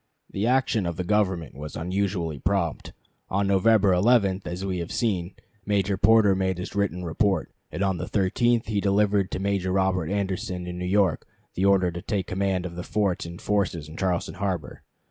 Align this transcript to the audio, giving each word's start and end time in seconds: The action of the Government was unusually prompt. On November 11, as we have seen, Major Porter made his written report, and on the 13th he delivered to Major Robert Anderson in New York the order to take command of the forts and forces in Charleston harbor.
The 0.31 0.47
action 0.47 0.87
of 0.87 0.95
the 0.97 1.03
Government 1.03 1.53
was 1.53 1.75
unusually 1.75 2.39
prompt. 2.39 2.91
On 3.29 3.45
November 3.45 3.93
11, 3.93 4.41
as 4.45 4.65
we 4.65 4.79
have 4.79 4.91
seen, 4.91 5.35
Major 5.63 5.95
Porter 5.95 6.33
made 6.33 6.57
his 6.57 6.73
written 6.73 7.03
report, 7.05 7.51
and 7.71 7.83
on 7.83 7.97
the 7.97 8.07
13th 8.07 8.65
he 8.65 8.81
delivered 8.81 9.29
to 9.29 9.37
Major 9.37 9.71
Robert 9.71 10.09
Anderson 10.09 10.65
in 10.65 10.79
New 10.79 10.85
York 10.87 11.27
the 11.53 11.65
order 11.65 11.91
to 11.91 12.01
take 12.01 12.25
command 12.25 12.65
of 12.65 12.75
the 12.75 12.81
forts 12.81 13.27
and 13.27 13.39
forces 13.39 13.87
in 13.87 13.95
Charleston 13.95 14.33
harbor. 14.41 14.81